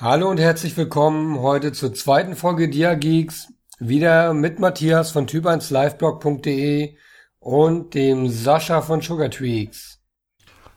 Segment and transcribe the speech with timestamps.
[0.00, 3.52] Hallo und herzlich willkommen heute zur zweiten Folge Diageeks.
[3.80, 6.94] Wieder mit Matthias von typ1liveblog.de
[7.40, 9.98] und dem Sascha von Sugartweaks.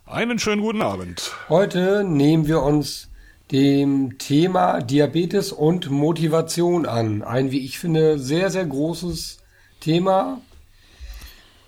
[0.08, 1.34] Einen schönen guten Abend.
[1.50, 3.12] Heute nehmen wir uns
[3.52, 7.22] dem Thema Diabetes und Motivation an.
[7.22, 9.38] Ein, wie ich finde, sehr, sehr großes
[9.82, 10.42] Thema,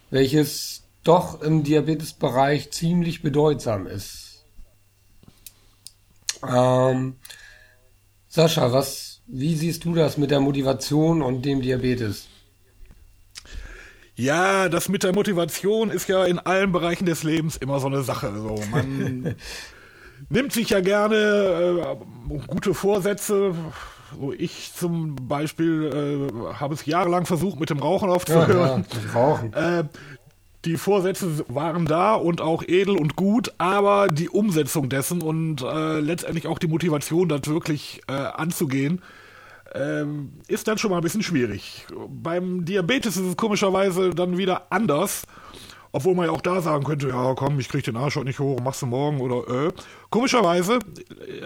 [0.10, 4.44] welches doch im Diabetesbereich ziemlich bedeutsam ist.
[6.52, 7.18] Ähm,
[8.34, 12.30] Sascha, was, wie siehst du das mit der Motivation und dem Diabetes?
[14.16, 18.02] Ja, das mit der Motivation ist ja in allen Bereichen des Lebens immer so eine
[18.02, 18.34] Sache.
[18.36, 19.36] So, man
[20.30, 23.54] nimmt sich ja gerne äh, gute Vorsätze.
[24.20, 28.50] So ich zum Beispiel äh, habe es jahrelang versucht, mit dem Rauchen aufzuhören.
[28.50, 29.54] Ja, ja, Rauchen.
[29.54, 29.84] Äh,
[30.66, 36.00] die Vorsätze waren da und auch edel und gut, aber die Umsetzung dessen und äh,
[36.00, 39.02] letztendlich auch die Motivation, das wirklich äh, anzugehen,
[39.74, 40.06] äh,
[40.48, 41.86] ist dann schon mal ein bisschen schwierig.
[42.08, 45.24] Beim Diabetes ist es komischerweise dann wieder anders.
[45.96, 48.40] Obwohl man ja auch da sagen könnte, ja komm, ich krieg den Arsch heute nicht
[48.40, 49.72] hoch, machst du morgen oder äh.
[50.10, 50.80] Komischerweise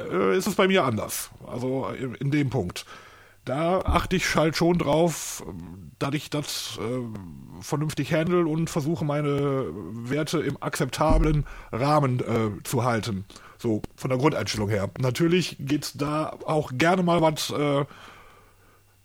[0.09, 1.31] äh, ist es bei mir anders.
[1.45, 2.85] Also in, in dem Punkt
[3.47, 5.43] da achte ich halt schon drauf,
[5.99, 12.83] dass ich das äh, vernünftig handle und versuche meine Werte im akzeptablen Rahmen äh, zu
[12.83, 13.25] halten.
[13.57, 14.89] So von der Grundeinstellung her.
[14.99, 17.85] Natürlich geht da auch gerne mal was äh,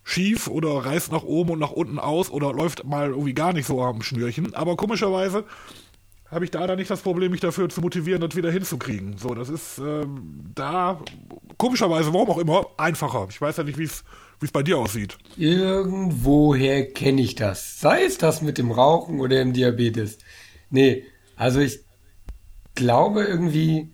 [0.03, 3.67] schief oder reißt nach oben und nach unten aus oder läuft mal irgendwie gar nicht
[3.67, 4.55] so am Schnürchen.
[4.55, 5.45] Aber komischerweise
[6.31, 9.19] habe ich da dann nicht das Problem, mich dafür zu motivieren, das wieder hinzukriegen.
[9.19, 11.01] So, das ist ähm, da
[11.59, 13.27] komischerweise, warum auch immer, einfacher.
[13.31, 14.03] Ich weiß ja nicht, wie es
[14.43, 15.17] wie es bei dir aussieht.
[15.37, 17.81] Irgendwoher kenne ich das.
[17.81, 20.19] Sei es das mit dem Rauchen oder im Diabetes.
[20.69, 21.05] Nee,
[21.37, 21.81] also ich
[22.75, 23.93] glaube irgendwie,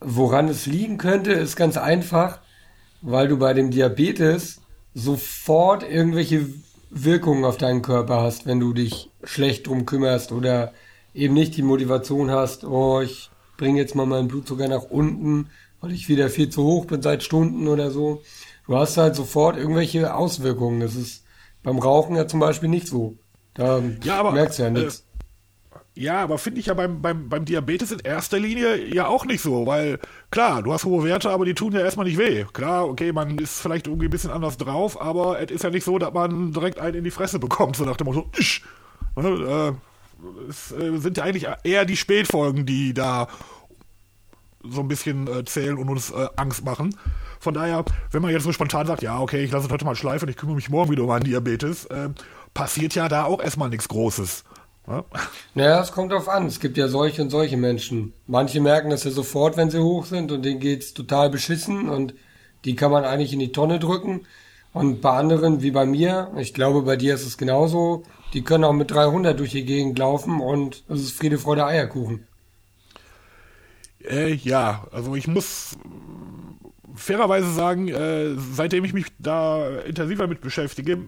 [0.00, 2.40] woran es liegen könnte, ist ganz einfach,
[3.00, 4.60] weil du bei dem Diabetes
[4.94, 6.46] sofort irgendwelche
[6.90, 10.72] Wirkungen auf deinen Körper hast, wenn du dich schlecht drum kümmerst oder
[11.14, 15.48] eben nicht die Motivation hast, oh, ich bringe jetzt mal meinen Blutzucker nach unten,
[15.80, 18.22] weil ich wieder viel zu hoch bin seit Stunden oder so
[18.68, 20.80] du hast halt sofort irgendwelche Auswirkungen.
[20.80, 21.24] Das ist
[21.62, 23.18] beim Rauchen ja zum Beispiel nicht so.
[23.54, 25.00] Da ja, aber, merkst du ja nichts.
[25.00, 29.24] Äh, ja, aber finde ich ja beim, beim, beim Diabetes in erster Linie ja auch
[29.24, 29.98] nicht so, weil
[30.30, 32.44] klar, du hast hohe Werte, aber die tun ja erstmal nicht weh.
[32.52, 35.82] Klar, okay, man ist vielleicht irgendwie ein bisschen anders drauf, aber es ist ja nicht
[35.82, 38.62] so, dass man direkt einen in die Fresse bekommt, so nach dem Motto, Isch!
[39.16, 39.72] Äh,
[40.48, 43.26] es äh, sind ja eigentlich eher die Spätfolgen, die da
[44.62, 46.94] so ein bisschen äh, zählen und uns äh, Angst machen.
[47.40, 49.94] Von daher, wenn man jetzt so spontan sagt, ja, okay, ich lasse es heute mal
[49.94, 52.08] schleifen, ich kümmere mich morgen wieder um einen Diabetes, äh,
[52.54, 54.44] passiert ja da auch erstmal nichts Großes.
[54.88, 55.04] Ja?
[55.54, 56.46] Naja, es kommt drauf an.
[56.46, 58.12] Es gibt ja solche und solche Menschen.
[58.26, 62.14] Manche merken das ja sofort, wenn sie hoch sind und denen geht's total beschissen und
[62.64, 64.26] die kann man eigentlich in die Tonne drücken.
[64.72, 68.64] Und bei anderen, wie bei mir, ich glaube, bei dir ist es genauso, die können
[68.64, 72.27] auch mit 300 durch die Gegend laufen und es ist Friede, Freude, Eierkuchen.
[74.04, 75.76] Äh, ja, also ich muss
[76.94, 80.98] fairerweise sagen, äh, seitdem ich mich da intensiver mit beschäftige,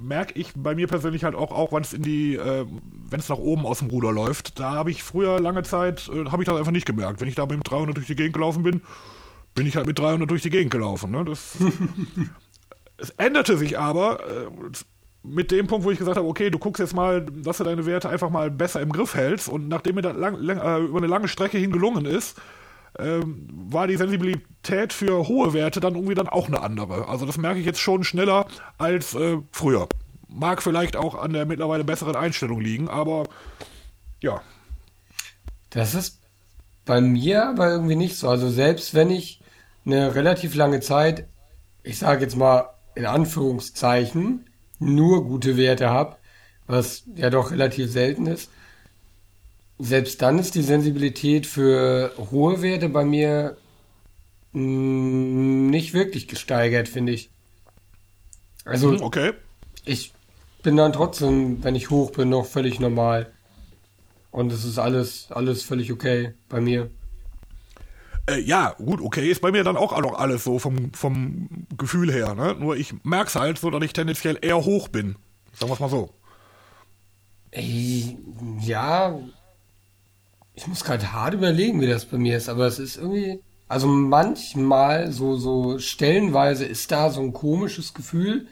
[0.00, 2.66] merke ich bei mir persönlich halt auch, auch wenn es in die, äh,
[3.10, 4.58] wenn es nach oben aus dem Ruder läuft.
[4.58, 7.20] Da habe ich früher lange Zeit, äh, habe ich das einfach nicht gemerkt.
[7.20, 8.82] Wenn ich da mit 300 durch die Gegend gelaufen bin,
[9.54, 11.10] bin ich halt mit 300 durch die Gegend gelaufen.
[11.10, 11.24] Ne?
[11.24, 11.56] Das,
[12.96, 14.46] es änderte sich aber äh,
[15.22, 17.86] mit dem Punkt, wo ich gesagt habe, okay, du guckst jetzt mal, dass du deine
[17.86, 20.98] Werte einfach mal besser im Griff hältst und nachdem mir das lang, lang, äh, über
[20.98, 22.40] eine lange Strecke hin gelungen ist,
[22.98, 27.08] ähm, war die Sensibilität für hohe Werte dann irgendwie dann auch eine andere.
[27.08, 28.46] Also das merke ich jetzt schon schneller
[28.78, 29.88] als äh, früher.
[30.28, 33.24] Mag vielleicht auch an der mittlerweile besseren Einstellung liegen, aber
[34.20, 34.40] ja.
[35.70, 36.20] Das ist
[36.84, 38.28] bei mir aber irgendwie nicht so.
[38.28, 39.40] Also selbst wenn ich
[39.84, 41.28] eine relativ lange Zeit,
[41.82, 44.47] ich sage jetzt mal in Anführungszeichen,
[44.78, 46.16] nur gute Werte habe,
[46.66, 48.50] was ja doch relativ selten ist,
[49.78, 53.56] selbst dann ist die Sensibilität für hohe Werte bei mir
[54.52, 57.30] mm, nicht wirklich gesteigert, finde ich.
[58.64, 59.32] Also, mhm, okay.
[59.84, 60.12] ich
[60.62, 63.32] bin dann trotzdem, wenn ich hoch bin, noch völlig normal.
[64.30, 66.90] Und es ist alles, alles völlig okay bei mir.
[68.28, 72.12] Äh, ja, gut, okay, ist bei mir dann auch noch alles so vom, vom Gefühl
[72.12, 72.54] her, ne?
[72.58, 75.16] Nur ich merk's halt so, dass ich tendenziell eher hoch bin.
[75.54, 76.10] Sagen wir's mal so.
[77.50, 78.18] Ey,
[78.60, 79.18] ja,
[80.52, 83.86] ich muss gerade hart überlegen, wie das bei mir ist, aber es ist irgendwie, also
[83.86, 88.48] manchmal, so, so stellenweise ist da so ein komisches Gefühl,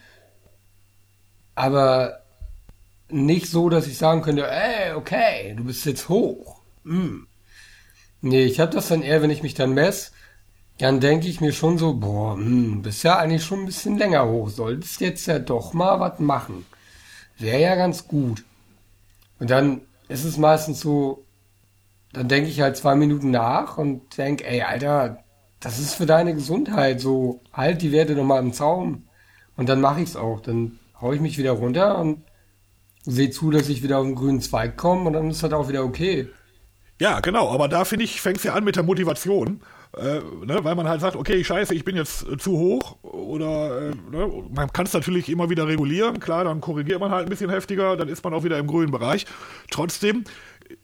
[1.54, 2.20] aber
[3.10, 6.62] nicht so, dass ich sagen könnte, ey, okay, du bist jetzt hoch.
[6.84, 7.24] Mm.
[8.20, 10.12] Nee, ich habe das dann eher, wenn ich mich dann mess
[10.78, 14.28] dann denke ich mir schon so, boah, hm, bist ja eigentlich schon ein bisschen länger
[14.28, 16.66] hoch, solltest jetzt ja doch mal was machen.
[17.38, 18.44] Wäre ja ganz gut.
[19.38, 21.24] Und dann ist es meistens so,
[22.12, 25.24] dann denke ich halt zwei Minuten nach und denke, ey, Alter,
[25.60, 29.04] das ist für deine Gesundheit so, halt die Werte nochmal im Zaum.
[29.56, 30.40] Und dann mache ich's auch.
[30.40, 32.22] Dann hau ich mich wieder runter und
[33.04, 35.68] sehe zu, dass ich wieder auf den grünen Zweig komme und dann ist das auch
[35.68, 36.28] wieder okay.
[36.98, 39.60] Ja, genau, aber da finde ich, fängt es ja an mit der Motivation.
[39.96, 43.80] Äh, ne, weil man halt sagt, okay, scheiße, ich bin jetzt äh, zu hoch oder
[43.80, 47.30] äh, ne, man kann es natürlich immer wieder regulieren, klar, dann korrigiert man halt ein
[47.30, 49.24] bisschen heftiger, dann ist man auch wieder im grünen Bereich.
[49.70, 50.24] Trotzdem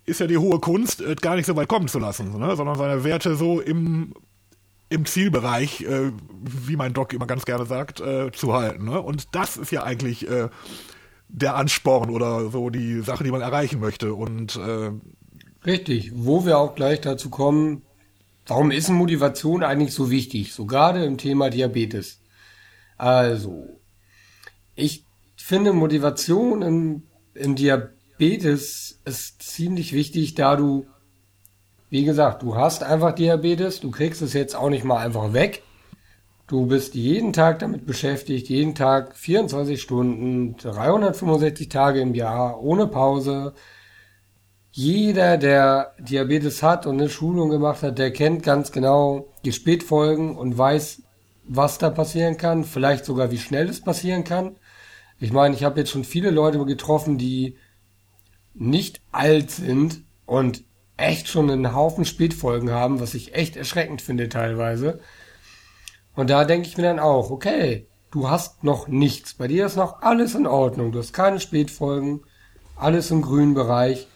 [0.06, 2.76] ist ja die hohe Kunst, äh, gar nicht so weit kommen zu lassen, ne, sondern
[2.76, 4.14] seine Werte so im
[4.88, 6.12] im Zielbereich, äh,
[6.42, 8.84] wie mein Doc immer ganz gerne sagt, äh, zu halten.
[8.84, 9.00] Ne?
[9.00, 10.26] Und das ist ja eigentlich
[11.28, 14.12] der Ansporn oder so die Sache, die man erreichen möchte.
[14.12, 14.60] Und
[15.64, 17.82] Richtig, wo wir auch gleich dazu kommen,
[18.46, 22.20] warum ist Motivation eigentlich so wichtig, so gerade im Thema Diabetes.
[22.98, 23.80] Also,
[24.74, 25.04] ich
[25.36, 27.02] finde Motivation im,
[27.34, 30.86] im Diabetes ist ziemlich wichtig, da du
[31.92, 35.62] wie gesagt, du hast einfach Diabetes, du kriegst es jetzt auch nicht mal einfach weg.
[36.46, 42.86] Du bist jeden Tag damit beschäftigt, jeden Tag 24 Stunden, 365 Tage im Jahr, ohne
[42.86, 43.52] Pause.
[44.74, 50.34] Jeder, der Diabetes hat und eine Schulung gemacht hat, der kennt ganz genau die Spätfolgen
[50.34, 51.02] und weiß,
[51.44, 54.56] was da passieren kann, vielleicht sogar wie schnell es passieren kann.
[55.20, 57.58] Ich meine, ich habe jetzt schon viele Leute getroffen, die
[58.54, 60.64] nicht alt sind und
[60.96, 65.00] echt schon einen Haufen Spätfolgen haben, was ich echt erschreckend finde teilweise.
[66.14, 69.34] Und da denke ich mir dann auch, okay, du hast noch nichts.
[69.34, 70.92] Bei dir ist noch alles in Ordnung.
[70.92, 72.22] Du hast keine Spätfolgen,
[72.76, 74.08] alles im grünen Bereich.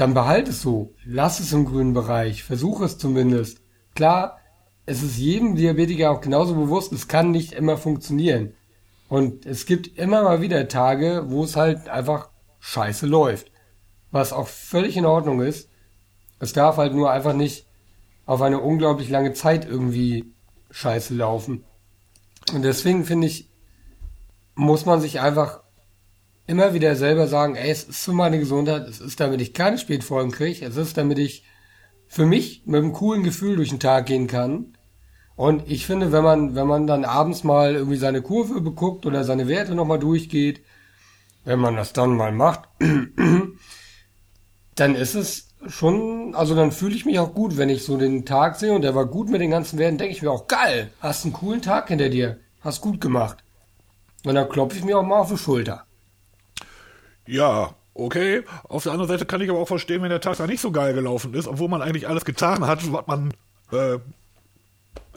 [0.00, 0.94] Dann behalt es so.
[1.04, 2.42] Lass es im grünen Bereich.
[2.42, 3.60] Versuch es zumindest.
[3.94, 4.38] Klar,
[4.86, 8.54] es ist jedem Diabetiker auch genauso bewusst, es kann nicht immer funktionieren.
[9.08, 12.30] Und es gibt immer mal wieder Tage, wo es halt einfach
[12.60, 13.50] scheiße läuft
[14.10, 15.68] was auch völlig in Ordnung ist.
[16.38, 17.66] Es darf halt nur einfach nicht
[18.26, 20.32] auf eine unglaublich lange Zeit irgendwie
[20.70, 21.64] scheiße laufen.
[22.52, 23.50] Und deswegen finde ich,
[24.54, 25.59] muss man sich einfach
[26.46, 29.78] immer wieder selber sagen, ey, es ist für meine Gesundheit, es ist damit ich keine
[29.78, 31.44] Spätfolgen kriege, es ist damit ich
[32.08, 34.76] für mich mit einem coolen Gefühl durch den Tag gehen kann.
[35.36, 39.24] Und ich finde, wenn man, wenn man dann abends mal irgendwie seine Kurve beguckt oder
[39.24, 40.62] seine Werte nochmal durchgeht,
[41.44, 42.68] wenn man das dann mal macht,
[44.74, 48.24] dann ist es schon, also dann fühle ich mich auch gut, wenn ich so den
[48.26, 50.90] Tag sehe und der war gut mit den ganzen Werten, denke ich mir auch, geil,
[51.00, 53.44] hast einen coolen Tag hinter dir, hast gut gemacht.
[54.24, 55.86] Und dann klopfe ich mir auch mal auf die Schulter.
[57.30, 58.42] Ja, okay.
[58.64, 60.72] Auf der anderen Seite kann ich aber auch verstehen, wenn der Tag da nicht so
[60.72, 63.32] geil gelaufen ist, obwohl man eigentlich alles getan hat, was man
[63.72, 63.98] äh,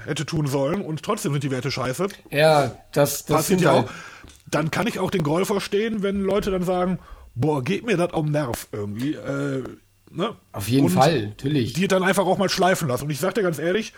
[0.06, 2.07] hätte tun sollen und trotzdem sind die Werte scheiße.
[2.30, 3.89] Ja, das, das passiert ja auch.
[4.50, 7.00] Dann kann ich auch den Groll verstehen, wenn Leute dann sagen,
[7.33, 9.13] boah, geht mir das am Nerv irgendwie.
[9.13, 9.63] Äh,
[10.12, 10.36] ne?
[10.51, 11.74] Auf jeden und Fall, natürlich.
[11.74, 13.06] Die dann einfach auch mal schleifen lassen.
[13.06, 13.94] Und ich sag dir ganz ehrlich,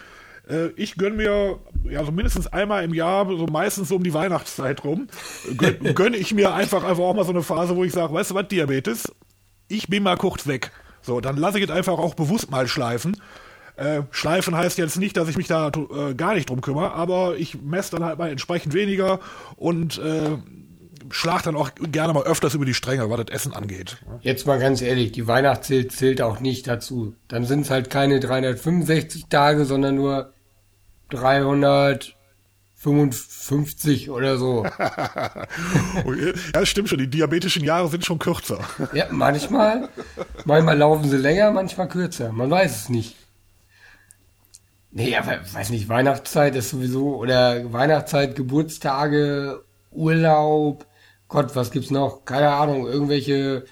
[0.49, 1.59] äh, ich gönn mir
[1.89, 5.07] ja so mindestens einmal im Jahr, so meistens so um die Weihnachtszeit rum,
[5.57, 8.31] gönn, gönn ich mir einfach einfach auch mal so eine Phase, wo ich sage, weißt
[8.31, 9.11] du was, Diabetes,
[9.67, 10.71] ich bin mal kurz weg.
[11.01, 13.17] So, dann lasse ich es einfach auch bewusst mal schleifen.
[13.77, 17.35] Äh, schleifen heißt jetzt nicht, dass ich mich da äh, gar nicht drum kümmere, aber
[17.37, 19.19] ich messe dann halt mal entsprechend weniger
[19.57, 20.37] und äh,
[21.09, 23.97] schlag dann auch gerne mal öfters über die Stränge, was das Essen angeht.
[24.21, 27.15] Jetzt mal ganz ehrlich, die Weihnachtszählt zählt auch nicht dazu.
[27.27, 30.33] Dann sind es halt keine 365 Tage, sondern nur
[31.09, 34.65] 355 oder so.
[36.53, 36.99] ja, stimmt schon.
[36.99, 38.59] Die diabetischen Jahre sind schon kürzer.
[38.93, 39.89] Ja, manchmal.
[40.45, 42.31] Manchmal laufen sie länger, manchmal kürzer.
[42.31, 43.15] Man weiß es nicht.
[44.91, 50.85] Nee, aber weiß nicht, Weihnachtszeit ist sowieso, oder Weihnachtszeit, Geburtstage, Urlaub,
[51.27, 52.23] Gott, was gibt's noch?
[52.23, 53.65] Keine Ahnung, irgendwelche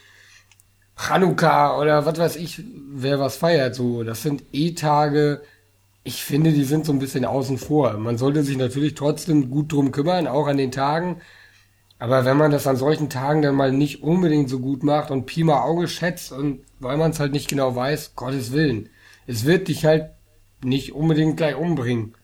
[0.98, 2.62] Chanukka oder was weiß ich,
[2.92, 3.76] wer was feiert.
[3.76, 5.42] So, das sind E-Tage.
[6.04, 7.94] Ich finde, die sind so ein bisschen außen vor.
[7.94, 11.22] Man sollte sich natürlich trotzdem gut drum kümmern, auch an den Tagen.
[11.98, 15.26] Aber wenn man das an solchen Tagen dann mal nicht unbedingt so gut macht und
[15.26, 18.90] Pi mal Auge schätzt und weil man es halt nicht genau weiß, Gottes Willen.
[19.26, 20.10] Es wird dich halt
[20.62, 22.16] nicht unbedingt gleich umbringen.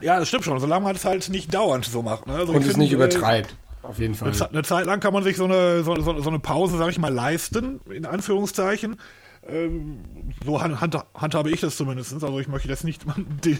[0.00, 2.28] Ja, das stimmt schon, solange man es halt nicht dauernd so macht.
[2.28, 2.34] Ne?
[2.34, 3.56] Also und es nicht übertreibt.
[3.82, 4.32] Auf jeden Fall.
[4.50, 6.98] Eine Zeit lang kann man sich so eine, so, so, so eine Pause, sag ich
[6.98, 8.96] mal, leisten, in Anführungszeichen.
[9.48, 10.00] Ähm,
[10.44, 12.12] so hand, hand, handhabe ich das zumindest.
[12.12, 13.02] Also ich möchte jetzt nicht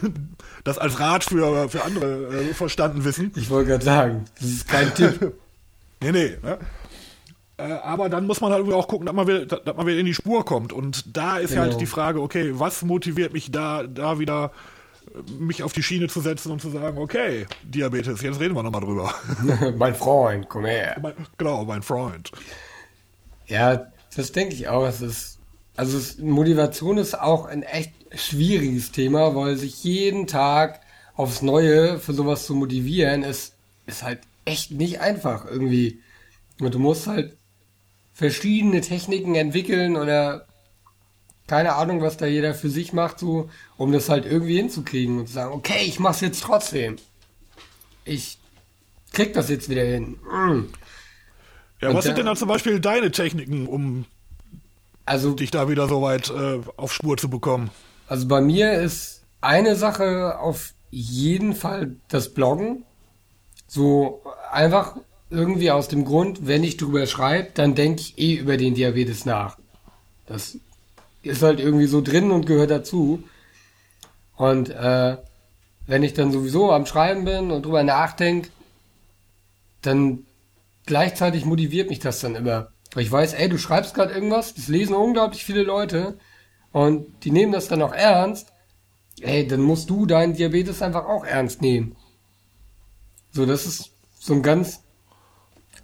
[0.64, 3.33] das als Rat für, für andere äh, verstanden wissen.
[3.37, 5.33] Ich wollte gerade sagen, das ist kein Tipp.
[6.02, 6.37] nee, nee.
[6.42, 6.59] Ne?
[7.57, 10.07] Äh, aber dann muss man halt auch gucken, dass man, wieder, dass man wieder in
[10.07, 10.73] die Spur kommt.
[10.73, 11.62] Und da ist Genau.
[11.62, 14.52] halt die Frage, okay, was motiviert mich da, da wieder
[15.14, 18.62] äh, mich auf die Schiene zu setzen und zu sagen, okay, Diabetes, jetzt reden wir
[18.62, 19.12] nochmal drüber.
[19.78, 20.99] mein Freund, komm her.
[21.00, 22.30] Mein- genau, mein Freund.
[23.47, 24.87] Ja, das denke ich auch.
[24.87, 25.38] Es ist,
[25.78, 30.80] also es, Motivation ist auch ein echt schwieriges Thema, weil sich jeden Tag
[31.14, 33.54] aufs Neue für sowas zu motivieren, ist,
[33.87, 36.00] ist halt echt nicht einfach irgendwie.
[36.61, 37.37] Und du musst halt
[38.12, 40.47] verschiedene Techniken entwickeln oder
[41.47, 45.28] keine Ahnung, was da jeder für sich macht, so, um das halt irgendwie hinzukriegen und
[45.28, 46.97] zu sagen, okay, ich mach's jetzt trotzdem.
[48.04, 48.38] Ich
[49.12, 50.18] krieg das jetzt wieder hin.
[50.30, 50.64] Mm.
[51.80, 54.04] Ja, Und was sind da- denn da zum Beispiel deine Techniken, um
[55.08, 57.70] Also dich da wieder so weit äh, auf Spur zu bekommen?
[58.08, 62.84] Also bei mir ist eine Sache auf jeden Fall das Bloggen.
[63.66, 64.22] So
[64.52, 64.96] einfach
[65.30, 69.24] irgendwie aus dem Grund, wenn ich drüber schreibe, dann denke ich eh über den Diabetes
[69.24, 69.56] nach.
[70.26, 70.58] Das
[71.22, 73.22] ist halt irgendwie so drin und gehört dazu.
[74.36, 75.16] Und äh,
[75.86, 78.50] wenn ich dann sowieso am Schreiben bin und drüber nachdenke,
[79.80, 80.26] dann
[80.84, 82.68] gleichzeitig motiviert mich das dann immer.
[82.98, 86.18] Weil ich weiß, ey, du schreibst gerade irgendwas, das lesen unglaublich viele Leute
[86.72, 88.52] und die nehmen das dann auch ernst.
[89.20, 91.94] Ey, dann musst du deinen Diabetes einfach auch ernst nehmen.
[93.30, 94.82] So, das ist so ein ganz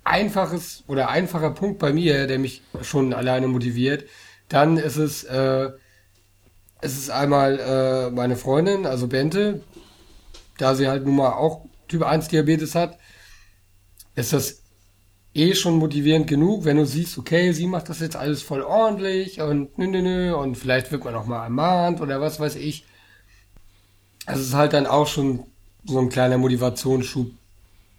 [0.03, 4.07] einfaches oder einfacher Punkt bei mir, der mich schon alleine motiviert.
[4.49, 5.71] Dann ist es, äh,
[6.81, 9.63] es ist einmal äh, meine Freundin, also Bente,
[10.59, 12.99] da sie halt nun mal auch Typ 1 Diabetes hat,
[14.17, 14.64] ist das
[15.35, 19.41] eh schon motivierend genug, wenn du siehst, okay, sie macht das jetzt alles voll ordentlich
[19.41, 22.85] und nö, nö, nö, und vielleicht wird man auch mal ermahnt oder was weiß ich.
[24.27, 25.45] Also es ist halt dann auch schon
[25.85, 27.31] so ein kleiner Motivationsschub,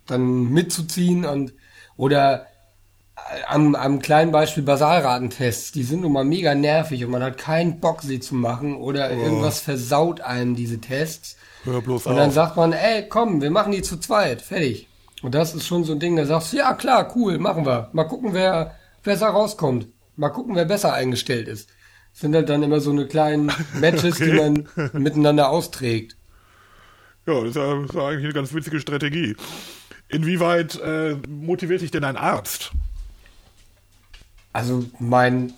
[0.07, 1.53] dann mitzuziehen und
[1.97, 2.47] oder
[3.15, 7.37] äh, am, am kleinen Beispiel Basalratentests, die sind nun mal mega nervig und man hat
[7.37, 11.37] keinen Bock, sie zu machen oder irgendwas versaut einem diese Tests.
[11.63, 12.33] Hör bloß Und dann auf.
[12.33, 14.87] sagt man, ey, komm, wir machen die zu zweit, fertig.
[15.25, 17.89] Und das ist schon so ein Ding, da sagst du, ja klar, cool, machen wir.
[17.93, 19.87] Mal gucken, wer besser rauskommt.
[20.15, 21.69] Mal gucken, wer besser eingestellt ist.
[22.11, 26.15] Das sind halt dann immer so eine kleinen Matches, die man miteinander austrägt.
[27.25, 29.35] Ja, das ist ja, das ist ja eigentlich eine ganz witzige Strategie.
[30.09, 32.69] Inwieweit äh, motiviert dich denn ein Arzt?
[34.53, 35.53] Also meinen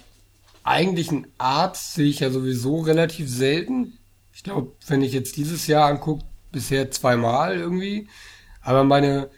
[0.63, 3.99] eigentlichen Arzt sehe ich ja sowieso relativ selten.
[4.31, 8.07] Ich glaube, wenn ich jetzt dieses Jahr angucke, bisher zweimal irgendwie.
[8.61, 9.29] Aber meine,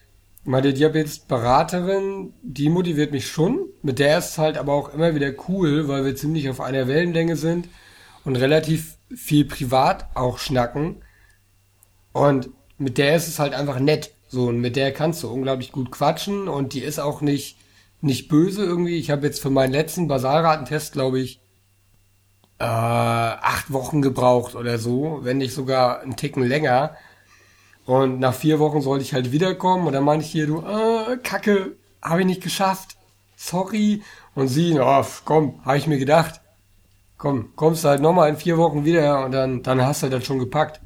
[0.50, 3.68] meine Diabetes-Beraterin, die motiviert mich schon.
[3.84, 6.88] Mit der ist es halt aber auch immer wieder cool, weil wir ziemlich auf einer
[6.88, 7.70] Wellenlänge sind
[8.26, 11.04] und relativ viel privat auch schnacken.
[12.14, 14.16] Und mit der ist es halt einfach nett.
[14.28, 17.60] So, und mit der kannst du unglaublich gut quatschen und die ist auch nicht,
[18.02, 18.98] nicht böse irgendwie.
[18.98, 21.42] Ich habe jetzt für meinen letzten Basalratentest, glaube ich,
[22.58, 26.96] äh, acht Wochen gebraucht oder so, wenn nicht sogar einen Ticken länger.
[27.90, 31.18] Und nach vier Wochen sollte ich halt wiederkommen und dann meinte ich hier, du, äh,
[31.24, 32.98] Kacke, habe ich nicht geschafft.
[33.36, 34.04] Sorry.
[34.36, 36.40] Und sie, oh, komm, habe ich mir gedacht.
[37.18, 40.38] Komm, kommst halt nochmal in vier Wochen wieder und dann, dann hast du das schon
[40.38, 40.82] gepackt.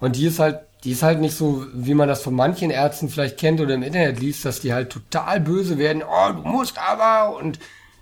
[0.00, 3.10] Und die ist halt, die ist halt nicht so, wie man das von manchen Ärzten
[3.10, 6.02] vielleicht kennt oder im Internet liest, dass die halt total böse werden.
[6.02, 7.58] Oh, du musst aber und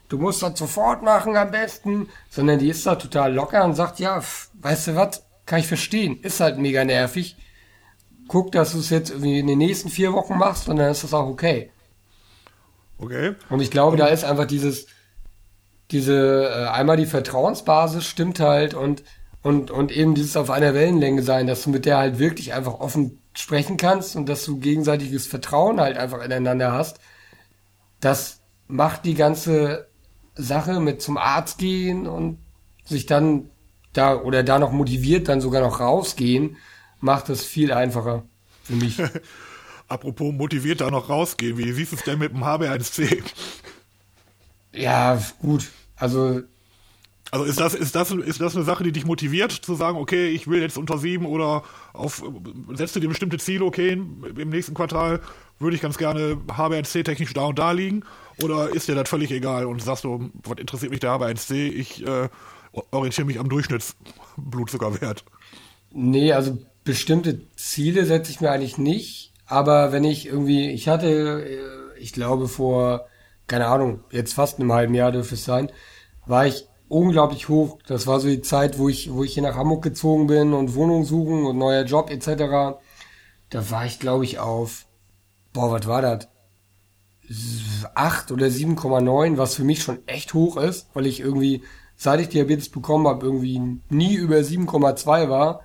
[0.08, 2.08] du musst das sofort machen am besten.
[2.30, 4.22] Sondern die ist da total locker und sagt, ja,
[4.60, 6.20] weißt du was, kann ich verstehen.
[6.22, 7.36] Ist halt mega nervig.
[8.28, 11.04] Guck, dass du es jetzt irgendwie in den nächsten vier Wochen machst und dann ist
[11.04, 11.70] das auch okay.
[12.98, 13.34] Okay.
[13.50, 14.86] Und ich glaube, da ist einfach dieses,
[15.90, 19.02] diese, äh, einmal die Vertrauensbasis stimmt halt und,
[19.42, 22.80] und, und eben dieses auf einer Wellenlänge sein, dass du mit der halt wirklich einfach
[22.80, 26.98] offen sprechen kannst und dass du gegenseitiges Vertrauen halt einfach ineinander hast.
[28.00, 29.88] Das macht die ganze
[30.34, 32.38] Sache mit zum Arzt gehen und
[32.84, 33.50] sich dann
[33.92, 36.56] da oder da noch motiviert dann sogar noch rausgehen,
[37.00, 38.24] macht es viel einfacher
[38.62, 39.06] für mich.
[39.88, 43.22] Apropos motiviert da noch rausgehen, wie siehst du es denn mit dem HB1C?
[44.72, 45.70] ja, gut.
[45.96, 46.42] Also
[47.30, 50.28] Also ist das, ist das, ist das eine Sache, die dich motiviert, zu sagen, okay,
[50.28, 52.22] ich will jetzt unter sieben oder auf,
[52.74, 55.20] setzt du dir bestimmte Ziele, okay, im nächsten Quartal
[55.58, 58.04] würde ich ganz gerne HB1C technisch da und da liegen?
[58.36, 61.54] Oder ist dir das völlig egal und sagst du, was interessiert mich der HB1C?
[61.72, 62.28] Ich äh,
[62.92, 65.24] orientiere mich am Durchschnittsblutzuckerwert.
[65.90, 69.32] Nee, also bestimmte Ziele setze ich mir eigentlich nicht.
[69.46, 73.06] Aber wenn ich irgendwie, ich hatte, äh, ich glaube vor,
[73.46, 75.70] keine Ahnung, jetzt fast einem halben Jahr dürfte es sein,
[76.26, 77.78] war ich unglaublich hoch.
[77.86, 80.74] Das war so die Zeit, wo ich, wo ich hier nach Hamburg gezogen bin und
[80.74, 82.78] Wohnung suchen und neuer Job etc.
[83.50, 84.86] Da war ich, glaube ich, auf,
[85.52, 86.28] boah, was war das?
[87.94, 91.62] 8 oder 7,9, was für mich schon echt hoch ist, weil ich irgendwie,
[91.96, 95.62] seit ich Diabetes bekommen habe, irgendwie nie über 7,2 war.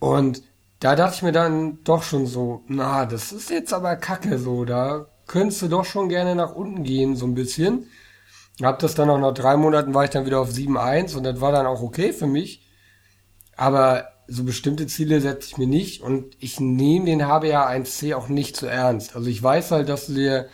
[0.00, 0.42] Und
[0.80, 4.64] da dachte ich mir dann doch schon so, na, das ist jetzt aber kacke so,
[4.64, 7.86] da könntest du doch schon gerne nach unten gehen, so ein bisschen.
[8.60, 11.40] Hab das dann auch nach drei Monaten war ich dann wieder auf 7,1 und das
[11.40, 12.66] war dann auch okay für mich.
[13.56, 18.56] Aber so bestimmte Ziele setze ich mir nicht und ich nehme den HbA1c auch nicht
[18.56, 19.16] zu ernst.
[19.16, 20.48] Also ich weiß halt, dass du dir,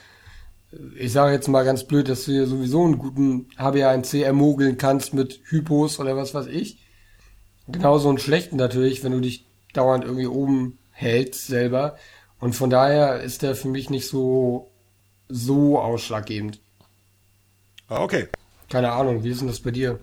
[0.96, 5.14] ich sage jetzt mal ganz blöd, dass du dir sowieso einen guten HbA1c ermogeln kannst
[5.14, 6.85] mit Hypos oder was weiß ich.
[7.68, 11.96] Genauso einen schlechten natürlich, wenn du dich dauernd irgendwie oben hältst selber.
[12.38, 14.70] Und von daher ist der für mich nicht so,
[15.28, 16.60] so ausschlaggebend.
[17.88, 18.28] Ah, okay.
[18.68, 20.00] Keine Ahnung, wie ist denn das bei dir?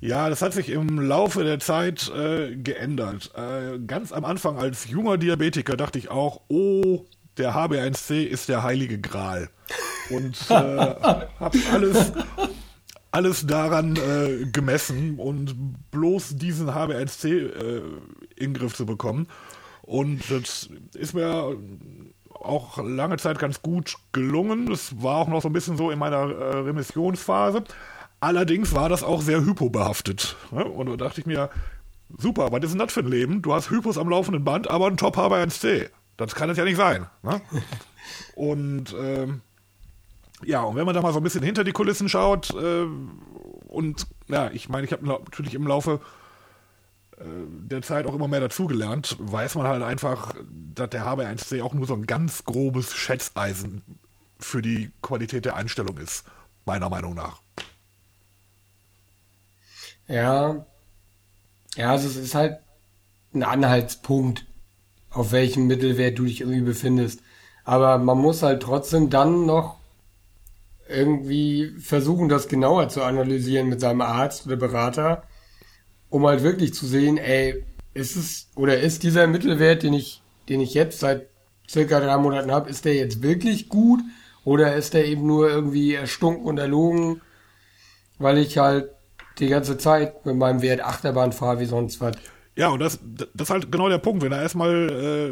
[0.00, 3.30] Ja, das hat sich im Laufe der Zeit äh, geändert.
[3.36, 7.04] Äh, ganz am Anfang als junger Diabetiker dachte ich auch, oh,
[7.36, 9.48] der HB1C ist der heilige Gral.
[10.10, 10.54] Und äh,
[11.38, 12.12] habe alles,
[13.12, 15.54] alles daran äh, gemessen und
[15.90, 17.82] bloß diesen HB1C äh,
[18.36, 19.28] in den Griff zu bekommen.
[19.82, 21.56] Und das ist mir
[22.32, 24.66] auch lange Zeit ganz gut gelungen.
[24.66, 27.64] Das war auch noch so ein bisschen so in meiner äh, Remissionsphase.
[28.20, 30.36] Allerdings war das auch sehr hypobehaftet.
[30.50, 30.64] Ne?
[30.64, 31.50] Und da dachte ich mir,
[32.16, 33.42] super, was ist denn das für ein Leben?
[33.42, 35.90] Du hast Hypos am laufenden Band, aber ein top HB1C.
[36.16, 37.06] Das kann es ja nicht sein.
[37.22, 37.42] Ne?
[38.36, 39.42] und ähm,
[40.44, 42.86] ja, und wenn man da mal so ein bisschen hinter die Kulissen schaut, äh,
[43.68, 46.00] und ja, ich meine, ich habe natürlich im Laufe
[47.16, 50.34] äh, der Zeit auch immer mehr dazugelernt, weiß man halt einfach,
[50.74, 53.82] dass der HB1C auch nur so ein ganz grobes Schätzeisen
[54.38, 56.24] für die Qualität der Einstellung ist,
[56.66, 57.40] meiner Meinung nach.
[60.08, 60.66] Ja.
[61.76, 62.58] Ja, also es ist halt
[63.32, 64.44] ein Anhaltspunkt,
[65.10, 67.20] auf welchem Mittelwert du dich irgendwie befindest.
[67.64, 69.78] Aber man muss halt trotzdem dann noch
[70.92, 75.24] irgendwie versuchen, das genauer zu analysieren mit seinem Arzt oder Berater,
[76.08, 80.60] um halt wirklich zu sehen, ey, ist es oder ist dieser Mittelwert, den ich, den
[80.60, 81.28] ich jetzt seit
[81.68, 84.00] circa drei Monaten habe, ist der jetzt wirklich gut
[84.44, 87.20] oder ist der eben nur irgendwie erstunken und erlogen,
[88.18, 88.90] weil ich halt
[89.38, 92.16] die ganze Zeit mit meinem Wert Achterbahn fahre wie sonst was.
[92.54, 92.98] Ja, und das,
[93.34, 95.30] das ist halt genau der Punkt, wenn er erstmal äh,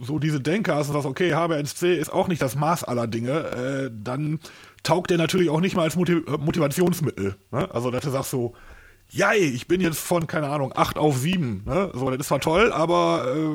[0.00, 3.32] so diese Denke hast und sagst, okay, HB1C ist auch nicht das Maß aller Dinge,
[3.32, 4.40] äh, dann
[4.82, 7.36] taugt der natürlich auch nicht mal als Motiv Motivationsmittel.
[7.50, 7.74] Ne?
[7.74, 8.54] Also, dass du sagst so,
[9.10, 11.62] ja, ich bin jetzt von, keine Ahnung, 8 auf 7.
[11.64, 11.90] Ne?
[11.94, 13.54] So, das ist zwar toll, aber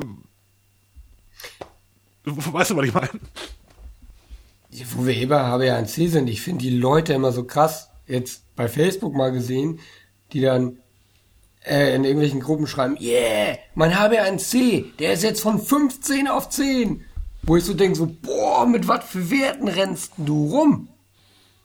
[2.24, 3.10] weißt du, was ich meine?
[4.96, 9.14] Wo wir eben HB1C sind, ich finde die Leute immer so krass jetzt bei Facebook
[9.14, 9.78] mal gesehen,
[10.32, 10.78] die dann
[11.64, 17.04] äh, in irgendwelchen Gruppen schreiben, yeah, mein HB1C, der ist jetzt von 15 auf 10.
[17.42, 20.88] Wo ich so denke, so, boah, mit was für Werten rennst du rum?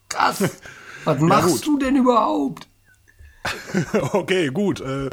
[0.10, 0.44] Krass.
[1.06, 2.68] Was machst ja, du denn überhaupt?
[4.12, 4.82] okay, gut.
[4.82, 5.10] Äh,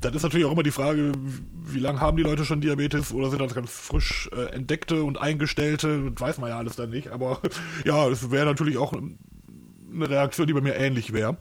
[0.00, 3.28] das ist natürlich auch immer die Frage, wie lange haben die Leute schon Diabetes oder
[3.30, 6.12] sind das ganz frisch äh, entdeckte und eingestellte?
[6.12, 7.08] Das weiß man ja alles dann nicht.
[7.08, 7.40] Aber
[7.84, 11.36] ja, es wäre natürlich auch eine Reaktion, die bei mir ähnlich wäre.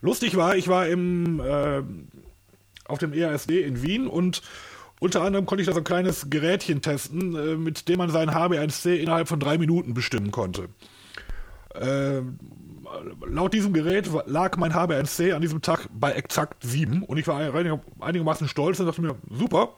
[0.00, 1.82] Lustig war, ich war im, äh,
[2.86, 4.42] auf dem EASD in Wien und
[4.98, 8.30] unter anderem konnte ich da so ein kleines Gerätchen testen, äh, mit dem man seinen
[8.30, 10.68] HB1C innerhalb von drei Minuten bestimmen konnte.
[11.74, 12.20] Äh,
[13.26, 17.38] laut diesem Gerät lag mein HB1C an diesem Tag bei exakt 7 und ich war
[18.00, 19.74] einigermaßen stolz und dachte mir, super,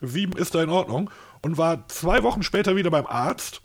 [0.00, 1.10] 7 ist da in Ordnung
[1.42, 3.60] und war zwei Wochen später wieder beim Arzt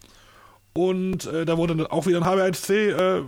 [0.73, 3.23] und äh, da wurde auch wieder ein HB1C äh,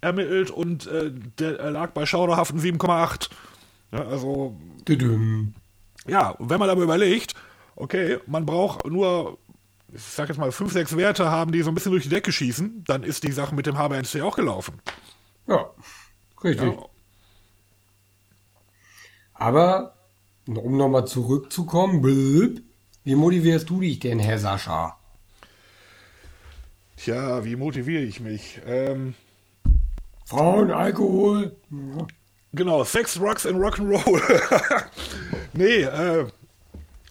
[0.00, 3.30] ermittelt und äh, der lag bei schauderhaften 7,8.
[3.92, 4.56] Ja, also.
[4.86, 5.54] Düdüm.
[6.06, 7.34] Ja, wenn man aber überlegt,
[7.76, 9.38] okay, man braucht nur,
[9.92, 12.32] ich sag jetzt mal, 5, 6 Werte haben, die so ein bisschen durch die Decke
[12.32, 14.80] schießen, dann ist die Sache mit dem HB1C auch gelaufen.
[15.46, 15.70] Ja,
[16.42, 16.72] richtig.
[16.72, 16.86] Ja.
[19.34, 19.94] Aber,
[20.46, 22.02] um nochmal zurückzukommen,
[23.04, 24.98] wie motivierst du dich denn, Herr Sascha?
[26.96, 28.60] Tja, wie motiviere ich mich?
[28.66, 29.14] Ähm,
[30.30, 31.56] Frauen, Alkohol.
[32.52, 34.20] Genau, Sex, Drugs and Rock'n'Roll.
[35.54, 36.24] nee, äh,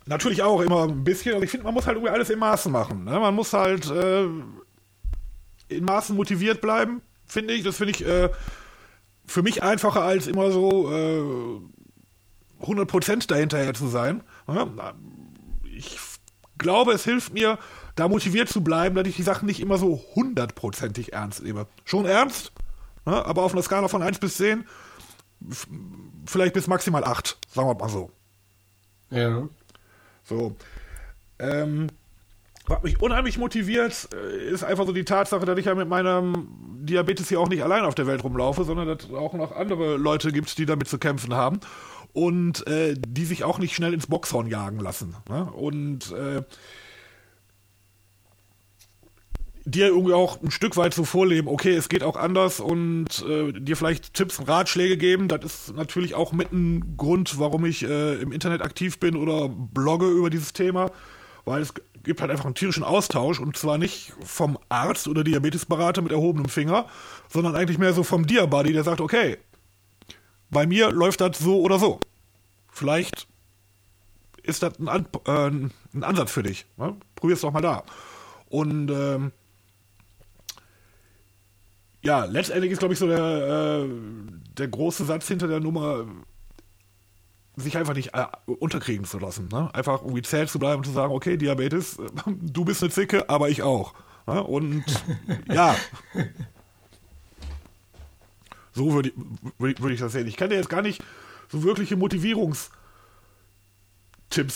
[0.06, 1.44] natürlich auch immer ein bisschen.
[1.44, 3.04] Ich finde, man muss halt irgendwie alles in Maßen machen.
[3.04, 3.20] Ne?
[3.20, 4.24] Man muss halt äh,
[5.68, 7.64] in Maßen motiviert bleiben, finde ich.
[7.64, 8.30] Das finde ich äh,
[9.26, 14.24] für mich einfacher als immer so äh, 100% dahinterher zu sein.
[14.48, 14.66] Ne?
[15.76, 16.00] Ich
[16.58, 17.60] glaube, es hilft mir,
[17.98, 21.68] da motiviert zu bleiben, dass ich die Sachen nicht immer so hundertprozentig ernst nehme.
[21.84, 22.54] Schon ernst,
[23.06, 23.26] ne?
[23.26, 24.66] aber auf einer Skala von 1 bis 10,
[26.26, 28.12] vielleicht bis maximal 8, sagen wir mal so.
[29.12, 29.48] Ja.
[30.24, 30.56] So.
[31.40, 31.88] Ähm,
[32.68, 36.48] was mich unheimlich motiviert, äh, ist einfach so die Tatsache, dass ich ja mit meinem
[36.82, 39.98] Diabetes hier auch nicht allein auf der Welt rumlaufe, sondern dass es auch noch andere
[39.98, 41.60] Leute gibt, die damit zu kämpfen haben
[42.14, 45.16] und äh, die sich auch nicht schnell ins Boxhorn jagen lassen.
[45.30, 45.46] Ne?
[45.46, 46.44] Und äh,
[49.70, 53.52] dir irgendwie auch ein Stück weit so vorleben, okay, es geht auch anders und äh,
[53.54, 55.28] dir vielleicht Tipps und Ratschläge geben.
[55.28, 59.50] Das ist natürlich auch mit ein Grund, warum ich äh, im Internet aktiv bin oder
[59.50, 60.92] blogge über dieses Thema,
[61.46, 66.02] weil es gibt halt einfach einen tierischen Austausch und zwar nicht vom Arzt oder Diabetesberater
[66.02, 66.88] mit erhobenem Finger,
[67.28, 69.38] sondern eigentlich mehr so vom Diabuddy, der sagt, okay,
[70.50, 72.00] bei mir läuft das so oder so.
[72.72, 73.28] Vielleicht
[74.42, 75.32] ist das ein, An äh,
[75.96, 76.66] ein Ansatz für dich.
[76.78, 76.96] Ne?
[77.16, 77.84] Probier's doch mal da.
[78.50, 79.32] Und ähm,
[82.02, 83.90] ja, letztendlich ist, glaube ich, so der, äh,
[84.58, 86.06] der große Satz hinter der Nummer,
[87.56, 89.50] sich einfach nicht äh, unterkriegen zu lassen.
[89.52, 89.70] Ne?
[89.74, 93.50] Einfach irgendwie zäh zu bleiben und zu sagen, okay, Diabetes, du bist eine Zicke, aber
[93.50, 93.94] ich auch.
[94.28, 94.42] Ne?
[94.44, 94.84] Und
[95.48, 95.76] ja.
[98.74, 99.16] So würde ich,
[99.58, 100.28] würd ich das sehen.
[100.28, 101.04] Ich kann dir jetzt gar nicht
[101.50, 102.72] so wirkliche Motivierungstipps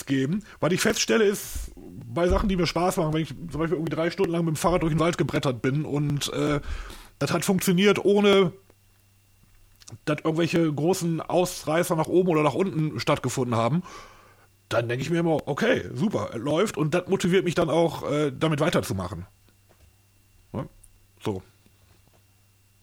[0.05, 0.43] geben.
[0.59, 3.95] Was ich feststelle, ist bei Sachen, die mir Spaß machen, wenn ich zum Beispiel irgendwie
[3.95, 6.61] drei Stunden lang mit dem Fahrrad durch den Wald gebrettert bin und äh,
[7.23, 8.51] das hat funktioniert, ohne
[10.03, 13.83] dass irgendwelche großen Ausreißer nach oben oder nach unten stattgefunden haben.
[14.67, 18.31] Dann denke ich mir immer, okay, super, läuft und das motiviert mich dann auch, äh,
[18.37, 19.25] damit weiterzumachen.
[20.51, 20.65] Ja,
[21.23, 21.41] so.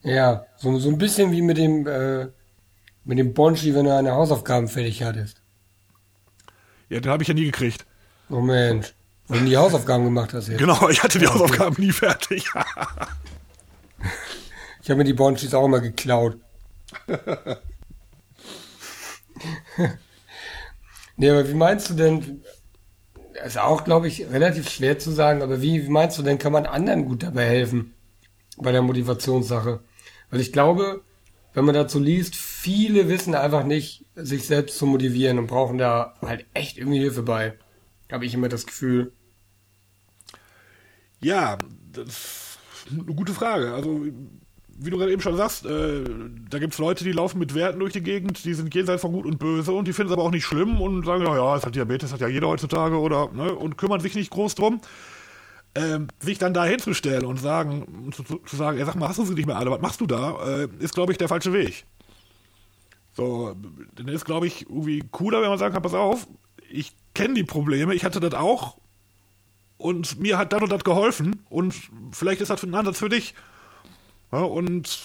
[0.02, 2.28] Ja, so, so ein bisschen wie mit dem, äh,
[3.04, 5.42] mit dem Bonchi, wenn du deine Hausaufgaben fertig hattest.
[6.88, 7.84] Ja, den habe ich ja nie gekriegt.
[8.30, 8.94] Oh Mensch,
[9.28, 10.58] wenn du die Hausaufgaben gemacht hast jetzt.
[10.58, 12.50] Genau, ich hatte die Hausaufgaben nie fertig.
[14.82, 16.38] Ich habe mir die Bonchis auch immer geklaut.
[21.16, 22.42] nee, aber wie meinst du denn,
[23.44, 26.52] ist auch, glaube ich, relativ schwer zu sagen, aber wie, wie meinst du denn, kann
[26.52, 27.94] man anderen gut dabei helfen?
[28.56, 29.80] Bei der Motivationssache?
[30.30, 31.02] Weil ich glaube,
[31.52, 36.14] wenn man dazu liest, viele wissen einfach nicht, sich selbst zu motivieren und brauchen da
[36.22, 37.54] halt echt irgendwie Hilfe bei.
[38.10, 39.12] Habe ich immer das Gefühl.
[41.20, 41.58] Ja,
[41.92, 42.58] das ist
[42.92, 43.74] eine gute Frage.
[43.74, 44.06] Also
[44.82, 46.04] wie du gerade eben schon sagst, äh,
[46.48, 49.12] da gibt es Leute, die laufen mit Werten durch die Gegend, die sind jenseits von
[49.12, 51.66] Gut und Böse und die finden es aber auch nicht schlimm und sagen, ja, es
[51.66, 54.80] hat Diabetes, hat ja jeder heutzutage oder, ne, und kümmern sich nicht groß drum.
[55.76, 59.24] Ähm, sich dann da hinzustellen und sagen, zu, zu, sagen, ja, sag mal, hast du
[59.24, 61.84] sie nicht mehr alle, was machst du da, äh, ist, glaube ich, der falsche Weg.
[63.12, 63.54] So,
[63.94, 66.26] dann ist, glaube ich, irgendwie cooler, wenn man sagen kann, pass auf,
[66.68, 68.78] ich kenne die Probleme, ich hatte das auch
[69.78, 71.74] und mir hat das und das geholfen und
[72.12, 73.34] vielleicht ist das ein Ansatz für dich.
[74.32, 75.00] Ja, und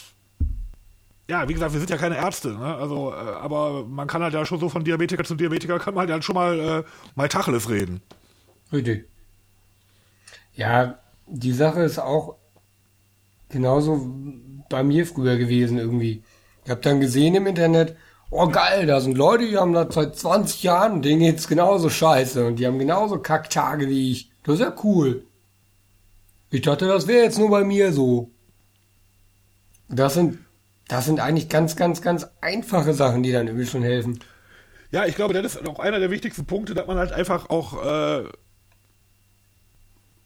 [1.30, 2.76] ja, wie gesagt, wir sind ja keine Ärzte, ne?
[2.76, 6.10] Also, äh, aber man kann halt ja schon so von Diabetiker zu Diabetiker kann man
[6.12, 6.84] halt schon mal äh,
[7.16, 8.02] mal Tacheles reden.
[8.72, 9.08] Richtig.
[10.54, 12.36] Ja, die Sache ist auch
[13.50, 14.14] genauso
[14.70, 16.24] bei mir früher gewesen irgendwie.
[16.64, 17.96] Ich habe dann gesehen im Internet,
[18.30, 22.46] oh geil, da sind Leute, die haben das seit 20 Jahren, denen geht's genauso scheiße
[22.46, 24.32] und die haben genauso Kacktage wie ich.
[24.44, 25.24] Das ist ja cool.
[26.52, 28.32] Ich dachte, das wäre jetzt nur bei mir so.
[29.90, 30.40] Das sind,
[30.88, 34.20] das sind eigentlich ganz, ganz, ganz einfache Sachen, die dann irgendwie schon helfen.
[34.92, 37.84] Ja, ich glaube, das ist auch einer der wichtigsten Punkte, dass man halt einfach auch
[37.84, 38.24] äh,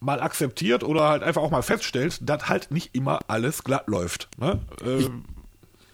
[0.00, 4.28] mal akzeptiert oder halt einfach auch mal feststellt, dass halt nicht immer alles glatt läuft.
[4.38, 4.60] Ne?
[4.84, 5.10] Äh, ich,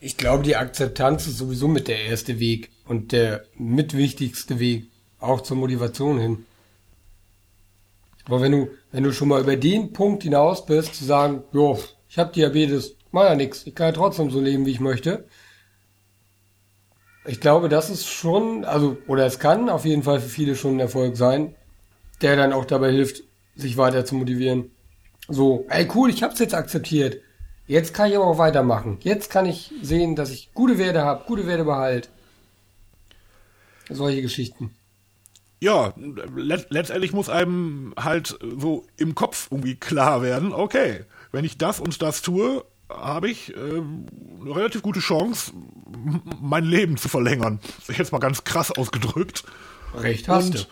[0.00, 5.40] ich glaube, die Akzeptanz ist sowieso mit der erste Weg und der mitwichtigste Weg, auch
[5.40, 6.46] zur Motivation hin.
[8.26, 11.79] Aber wenn du, wenn du schon mal über den Punkt hinaus bist, zu sagen, jo,
[12.09, 13.66] ich habe Diabetes, Mach ja nichts.
[13.66, 15.24] Ich kann ja trotzdem so leben, wie ich möchte.
[17.24, 20.76] Ich glaube, das ist schon, also, oder es kann auf jeden Fall für viele schon
[20.76, 21.55] ein Erfolg sein,
[22.20, 23.22] der dann auch dabei hilft,
[23.55, 24.70] sich weiter zu motivieren.
[25.29, 27.22] So, ey cool, ich hab's jetzt akzeptiert.
[27.66, 28.98] Jetzt kann ich aber auch weitermachen.
[29.00, 32.11] Jetzt kann ich sehen, dass ich gute Werte habe, gute Werte behalt.
[33.88, 34.76] Solche Geschichten.
[35.59, 35.94] Ja,
[36.37, 41.81] let letztendlich muss einem halt so im Kopf irgendwie klar werden, okay, wenn ich das
[41.81, 45.53] und das tue, habe ich äh, eine relativ gute Chance,
[46.40, 47.61] mein Leben zu verlängern.
[47.88, 49.44] Jetzt mal ganz krass ausgedrückt.
[49.94, 50.64] Recht hast und du.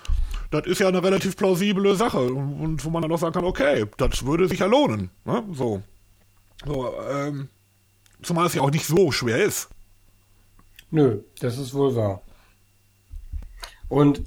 [0.50, 3.86] Das ist ja eine relativ plausible Sache und wo man dann auch sagen kann, okay,
[3.96, 5.10] das würde sich ja lohnen.
[5.24, 5.42] Ne?
[5.52, 5.82] So.
[6.64, 7.48] so ähm,
[8.22, 9.68] zumal es ja auch nicht so schwer ist.
[10.90, 12.22] Nö, das ist wohl wahr.
[13.88, 14.22] Und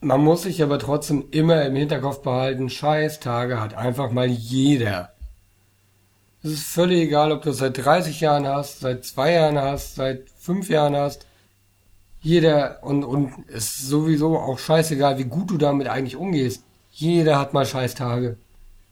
[0.00, 5.12] man muss sich aber trotzdem immer im Hinterkopf behalten, Scheißtage hat einfach mal jeder.
[6.42, 9.96] Es ist völlig egal, ob du das seit 30 Jahren hast, seit zwei Jahren hast,
[9.96, 11.26] seit fünf Jahren hast.
[12.22, 16.64] Jeder, und, und es ist sowieso auch scheißegal, wie gut du damit eigentlich umgehst.
[16.92, 18.36] Jeder hat mal Scheißtage.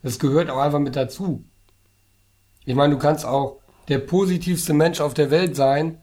[0.03, 1.45] Das gehört auch einfach mit dazu.
[2.65, 6.03] Ich meine, du kannst auch der positivste Mensch auf der Welt sein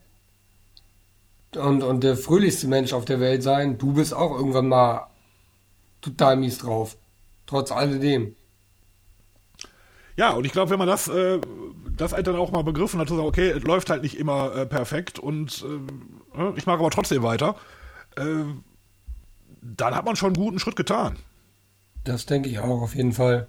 [1.56, 3.78] und, und der fröhlichste Mensch auf der Welt sein.
[3.78, 5.08] Du bist auch irgendwann mal
[6.02, 6.98] total mies drauf.
[7.46, 8.36] Trotz alledem.
[10.18, 11.40] Ja, und ich glaube, wenn man das, äh,
[11.98, 14.56] das halt dann auch mal begriffen hat, zu sagen, okay, es läuft halt nicht immer
[14.56, 17.56] äh, perfekt und äh, ne, ich mache aber trotzdem weiter,
[18.16, 18.46] äh,
[19.62, 21.18] dann hat man schon einen guten Schritt getan.
[22.04, 23.48] Das denke ich auch, auf jeden Fall.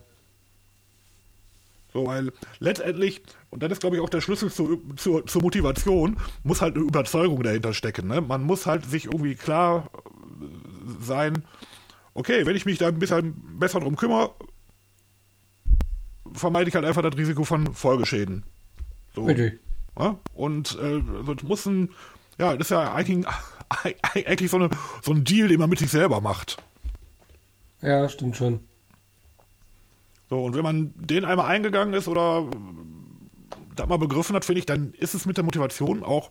[1.92, 6.18] So, weil letztendlich, und das ist, glaube ich, auch der Schlüssel zu, zu, zur Motivation,
[6.42, 8.08] muss halt eine Überzeugung dahinter stecken.
[8.08, 8.20] Ne?
[8.20, 9.90] Man muss halt sich irgendwie klar
[11.00, 11.44] sein,
[12.12, 14.32] okay, wenn ich mich da ein bisschen besser drum kümmere,
[16.36, 18.44] vermeide ich halt einfach das Risiko von Folgeschäden.
[19.14, 19.24] So.
[19.24, 19.58] Bitte.
[19.98, 20.18] Ja?
[20.34, 21.90] Und äh, das muss ein,
[22.38, 23.26] ja, das ist ja eigentlich,
[24.12, 24.70] eigentlich so, eine,
[25.02, 26.58] so ein Deal, den man mit sich selber macht.
[27.82, 28.60] Ja, stimmt schon.
[30.28, 32.48] So, und wenn man den einmal eingegangen ist oder
[33.76, 36.30] da mal begriffen hat, finde ich, dann ist es mit der Motivation auch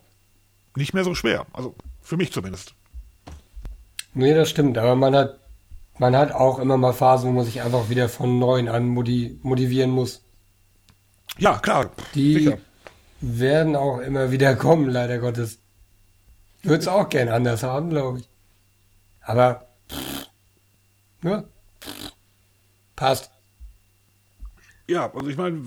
[0.76, 1.46] nicht mehr so schwer.
[1.52, 2.74] Also für mich zumindest.
[4.12, 5.38] Nee, das stimmt, aber man hat
[5.98, 9.90] man hat auch immer mal Phasen, wo man sich einfach wieder von neuem an motivieren
[9.90, 10.24] muss.
[11.38, 11.90] Ja, klar.
[12.14, 12.58] Die sicher.
[13.20, 15.58] werden auch immer wieder kommen, leider Gottes.
[16.62, 18.28] Würde es auch gern anders haben, glaube ich.
[19.20, 19.66] Aber,
[21.22, 21.44] ne?
[22.94, 23.30] Passt.
[24.88, 25.62] Ja, also ich meine,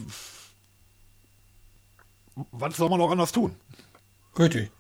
[2.52, 3.56] was soll man auch anders tun?
[4.38, 4.72] Richtig.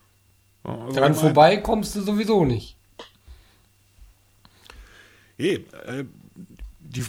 [0.63, 2.78] Also Dran vorbei kommst du sowieso nicht.
[5.39, 6.03] Hey, äh,
[6.79, 7.03] die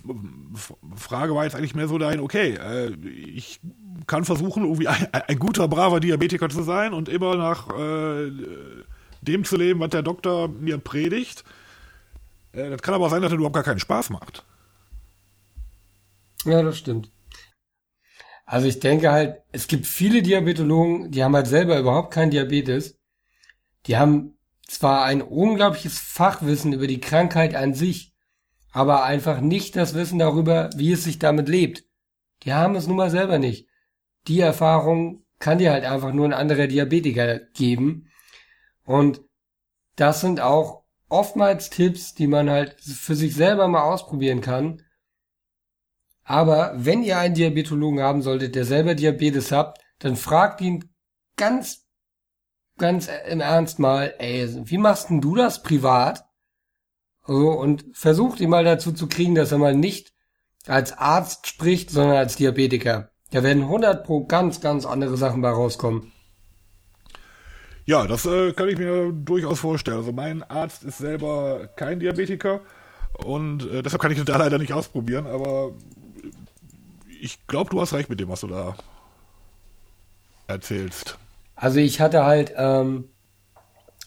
[0.97, 3.61] Frage war jetzt eigentlich mehr so dahin, okay, äh, ich
[4.07, 8.31] kann versuchen, irgendwie ein, ein, guter, braver Diabetiker zu sein und immer nach äh,
[9.23, 11.45] dem zu leben, was der Doktor mir predigt.
[12.53, 14.45] Äh, das kann aber sein, dass er überhaupt gar keinen Spaß macht.
[16.45, 17.11] Ja, das stimmt.
[18.47, 22.99] Also ich denke halt, es gibt viele Diabetologen, die haben halt selber überhaupt keinen Diabetes.
[23.87, 28.10] Die haben zwar ein unglaubliches Fachwissen über die Krankheit an sich,
[28.73, 31.85] aber einfach nicht das Wissen darüber, wie es sich damit lebt.
[32.43, 33.69] Die haben es nun mal selber nicht.
[34.29, 38.11] Die Erfahrung kann dir halt einfach nur ein anderer Diabetiker geben.
[38.85, 39.23] Und
[39.97, 44.83] das sind auch oftmals Tipps, die man halt für sich selber mal ausprobieren kann.
[46.23, 50.95] Aber wenn ihr einen Diabetologen haben solltet, der selber Diabetes habt, dann fragt ihn
[51.37, 51.87] ganz,
[52.79, 56.30] ganz im Ernst mal, ey, wie machst denn du das privat?
[57.31, 60.13] So, und versucht ihn mal dazu zu kriegen, dass er mal nicht
[60.67, 63.11] als Arzt spricht, sondern als Diabetiker.
[63.31, 66.11] Da werden 100 pro ganz, ganz andere Sachen bei rauskommen.
[67.85, 69.99] Ja, das äh, kann ich mir durchaus vorstellen.
[69.99, 72.63] Also mein Arzt ist selber kein Diabetiker
[73.19, 75.71] und äh, deshalb kann ich das da leider nicht ausprobieren, aber
[77.21, 78.75] ich glaube, du hast recht mit dem, was du da
[80.49, 81.17] erzählst.
[81.55, 83.05] Also ich hatte halt ähm,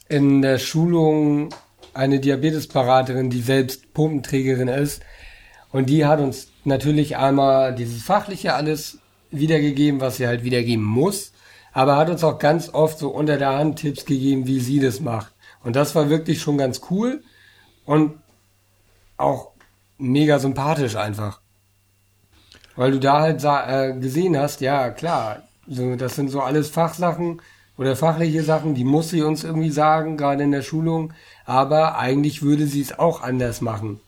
[0.09, 1.53] in der Schulung
[1.93, 5.01] eine Diabetesberaterin, die selbst Pumpenträgerin ist.
[5.71, 8.99] Und die hat uns natürlich einmal dieses fachliche alles
[9.31, 11.33] wiedergegeben, was sie halt wiedergeben muss,
[11.71, 14.99] aber hat uns auch ganz oft so unter der Hand Tipps gegeben, wie sie das
[14.99, 15.33] macht.
[15.63, 17.23] Und das war wirklich schon ganz cool
[17.85, 18.19] und
[19.17, 19.51] auch
[19.97, 21.41] mega sympathisch einfach.
[22.75, 27.41] Weil du da halt äh, gesehen hast, ja klar, so, das sind so alles Fachsachen
[27.77, 31.13] oder fachliche Sachen, die muss sie uns irgendwie sagen, gerade in der Schulung
[31.45, 33.99] aber eigentlich würde sie es auch anders machen.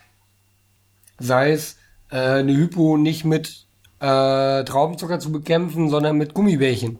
[1.19, 1.77] Sei es
[2.09, 3.65] äh, eine Hypo nicht mit
[3.99, 6.99] äh, Traubenzucker zu bekämpfen, sondern mit Gummibärchen.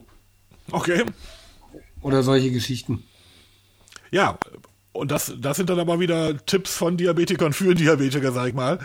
[0.70, 1.04] Okay.
[2.02, 3.04] Oder solche Geschichten.
[4.10, 4.38] Ja,
[4.92, 8.78] und das, das sind dann aber wieder Tipps von Diabetikern für Diabetiker, sag ich mal.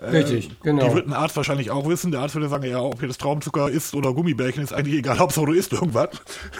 [0.00, 0.88] Äh, Richtig, äh, genau.
[0.88, 2.12] Die wird ein Arzt wahrscheinlich auch wissen.
[2.12, 5.18] Der Arzt würde sagen, ja, ob hier das Traubenzucker ist oder Gummibärchen, ist eigentlich egal,
[5.18, 6.10] Hauptsache du isst irgendwas.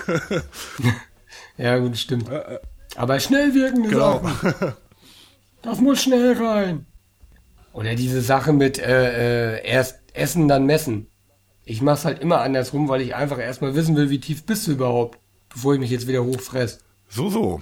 [1.58, 2.28] ja, gut, stimmt.
[2.28, 2.58] Äh, äh
[2.96, 4.22] aber schnell wirkende genau.
[4.22, 4.74] Sachen.
[5.62, 6.86] Das muss schnell rein.
[7.72, 11.08] Oder diese Sache mit äh, erst essen, dann messen.
[11.64, 14.72] Ich mach's halt immer andersrum, weil ich einfach erstmal wissen will, wie tief bist du
[14.72, 15.18] überhaupt,
[15.48, 16.78] bevor ich mich jetzt wieder hochfress.
[17.08, 17.60] So, so.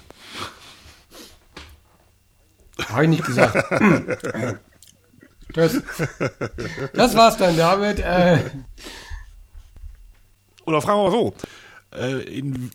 [2.90, 3.56] Habe ich nicht gesagt.
[5.54, 5.80] Das,
[6.92, 8.00] das war's dann damit.
[8.00, 8.38] Äh.
[10.66, 11.34] Oder fragen wir mal so.
[11.96, 12.70] Äh, in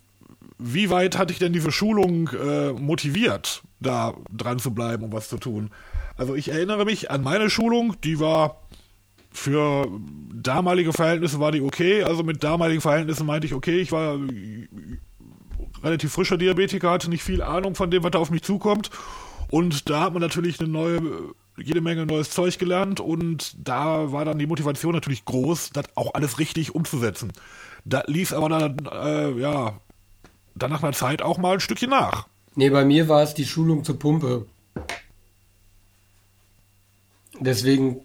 [0.61, 5.29] wie weit hat dich denn diese Schulung äh, motiviert, da dran zu bleiben und was
[5.29, 5.71] zu tun?
[6.17, 8.61] Also ich erinnere mich an meine Schulung, die war
[9.31, 9.87] für
[10.33, 12.03] damalige Verhältnisse war die okay.
[12.03, 14.19] Also mit damaligen Verhältnissen meinte ich, okay, ich war
[15.81, 18.89] relativ frischer Diabetiker, hatte nicht viel Ahnung von dem, was da auf mich zukommt.
[19.49, 21.01] Und da hat man natürlich eine neue
[21.63, 26.13] jede Menge neues Zeug gelernt und da war dann die Motivation natürlich groß, das auch
[26.13, 27.31] alles richtig umzusetzen.
[27.85, 29.79] Das ließ aber dann, äh, ja,
[30.55, 32.27] dann nach einer Zeit auch mal ein Stückchen nach.
[32.55, 34.45] Nee, bei mir war es die Schulung zur Pumpe.
[37.39, 38.01] Deswegen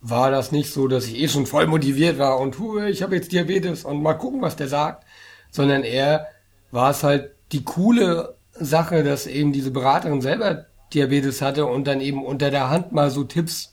[0.00, 3.16] war das nicht so, dass ich eh schon voll motiviert war und hu, ich habe
[3.16, 5.04] jetzt Diabetes und mal gucken, was der sagt,
[5.50, 6.28] sondern eher
[6.70, 12.00] war es halt die coole Sache, dass eben diese Beraterin selber Diabetes hatte und dann
[12.00, 13.72] eben unter der Hand mal so Tipps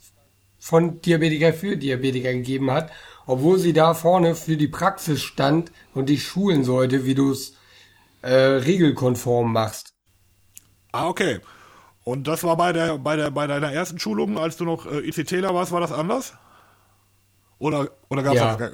[0.59, 2.91] von Diabetiker für Diabetiker gegeben hat,
[3.27, 7.53] obwohl sie da vorne für die Praxis stand und dich schulen sollte, wie du es
[8.21, 9.93] äh, regelkonform machst.
[10.91, 11.39] Ah, okay.
[12.03, 14.99] Und das war bei der, bei der, bei deiner ersten Schulung, als du noch äh,
[15.07, 16.33] ICTler warst, war das anders?
[17.57, 18.55] Oder, oder gab es Ja.
[18.57, 18.71] das?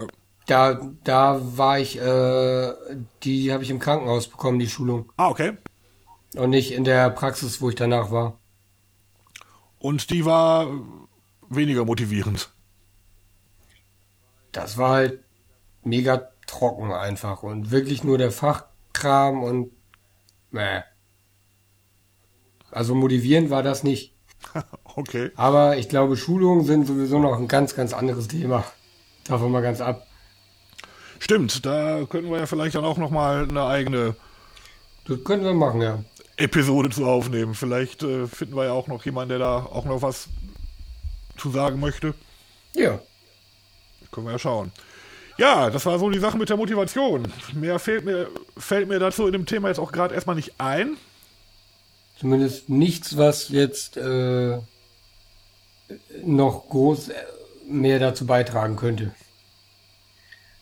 [0.47, 2.73] Da, da war ich, äh,
[3.23, 5.12] die habe ich im Krankenhaus bekommen, die Schulung.
[5.17, 5.58] Ah, okay.
[6.36, 8.39] Und nicht in der Praxis, wo ich danach war.
[9.80, 10.67] Und die war
[11.50, 12.50] weniger motivierend.
[14.52, 15.20] Das war halt
[15.84, 19.72] mega trocken einfach und wirklich nur der Fachkram und
[20.54, 20.82] äh.
[22.70, 24.15] Also motivierend war das nicht.
[24.94, 25.32] Okay.
[25.38, 28.65] Aber ich glaube, Schulungen sind sowieso noch ein ganz, ganz anderes Thema.
[29.24, 30.06] Davon mal ganz ab.
[31.20, 34.17] Stimmt, da könnten wir ja vielleicht dann auch nochmal eine eigene
[35.08, 36.04] Das können wir machen, ja.
[36.41, 37.54] Episode zu aufnehmen.
[37.56, 40.27] Vielleicht äh, finden wir ja auch noch jemanden, der da auch noch was
[41.38, 42.13] zu sagen möchte.
[42.73, 42.99] Ja.
[44.12, 44.71] Können wir ja schauen.
[45.38, 47.32] Ja, das war so die Sache mit der Motivation.
[47.54, 48.27] Mehr fällt mir,
[48.58, 50.97] fällt mir dazu in dem Thema jetzt auch gerade erstmal nicht ein.
[52.19, 54.60] Zumindest nichts, was jetzt äh,
[56.23, 57.15] noch groß äh,
[57.67, 59.15] mehr dazu beitragen könnte.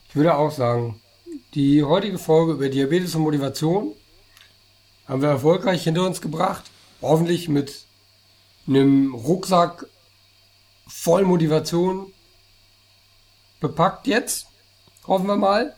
[0.07, 1.01] Ich würde auch sagen,
[1.53, 3.93] die heutige Folge über Diabetes und Motivation
[5.09, 6.69] haben wir erfolgreich hinter uns gebracht.
[7.01, 7.85] Hoffentlich mit
[8.67, 9.87] einem Rucksack
[10.87, 12.13] voll Motivation
[13.59, 14.45] bepackt jetzt.
[15.07, 15.75] Hoffen wir mal.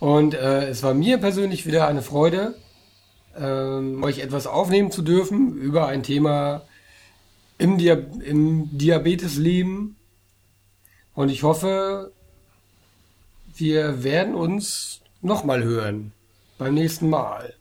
[0.00, 2.56] Und äh, es war mir persönlich wieder eine Freude,
[3.36, 6.62] ähm, euch etwas aufnehmen zu dürfen über ein Thema
[7.58, 9.96] im, Dia im Diabetesleben.
[11.14, 12.12] Und ich hoffe,
[13.54, 16.12] wir werden uns nochmal hören
[16.58, 17.54] beim nächsten Mal.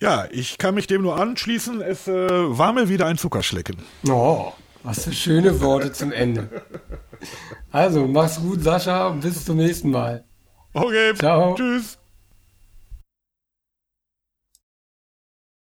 [0.00, 1.80] Ja, ich kann mich dem nur anschließen.
[1.80, 3.76] Es äh, war mir wieder ein Zuckerschlecken.
[4.08, 4.52] Oh,
[4.84, 6.48] was für schöne Worte zum Ende.
[7.72, 10.24] Also, mach's gut, Sascha, und bis zum nächsten Mal.
[10.72, 11.54] Okay, Ciao.
[11.56, 11.98] tschüss.